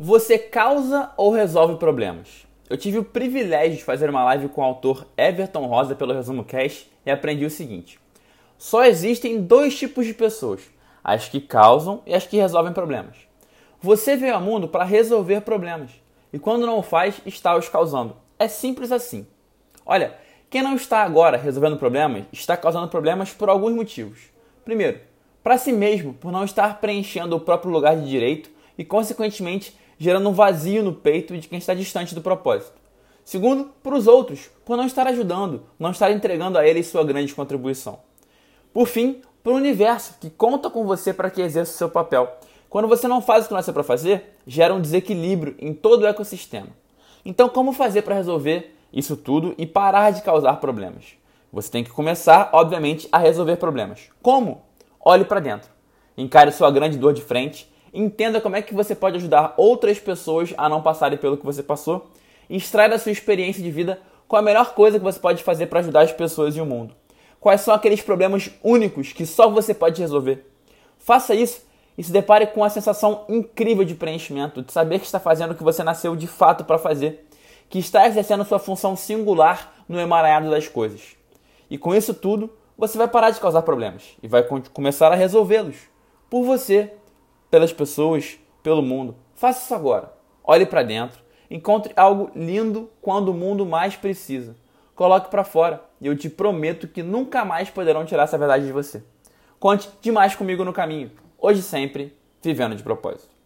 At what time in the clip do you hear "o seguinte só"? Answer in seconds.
7.44-8.84